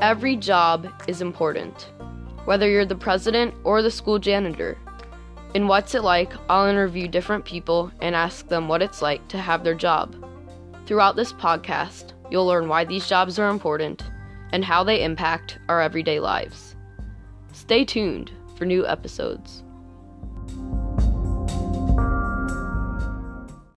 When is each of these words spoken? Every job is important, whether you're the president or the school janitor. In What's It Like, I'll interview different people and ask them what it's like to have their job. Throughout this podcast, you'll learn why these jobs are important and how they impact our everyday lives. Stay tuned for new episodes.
Every 0.00 0.36
job 0.36 0.86
is 1.08 1.22
important, 1.22 1.90
whether 2.44 2.68
you're 2.68 2.84
the 2.84 2.94
president 2.94 3.54
or 3.64 3.80
the 3.80 3.90
school 3.90 4.18
janitor. 4.18 4.76
In 5.54 5.68
What's 5.68 5.94
It 5.94 6.02
Like, 6.02 6.34
I'll 6.50 6.66
interview 6.66 7.08
different 7.08 7.46
people 7.46 7.90
and 8.02 8.14
ask 8.14 8.46
them 8.46 8.68
what 8.68 8.82
it's 8.82 9.00
like 9.00 9.26
to 9.28 9.38
have 9.38 9.64
their 9.64 9.74
job. 9.74 10.14
Throughout 10.84 11.16
this 11.16 11.32
podcast, 11.32 12.12
you'll 12.30 12.44
learn 12.44 12.68
why 12.68 12.84
these 12.84 13.08
jobs 13.08 13.38
are 13.38 13.48
important 13.48 14.02
and 14.52 14.62
how 14.62 14.84
they 14.84 15.02
impact 15.02 15.58
our 15.66 15.80
everyday 15.80 16.20
lives. 16.20 16.76
Stay 17.52 17.82
tuned 17.82 18.32
for 18.58 18.66
new 18.66 18.86
episodes. 18.86 19.62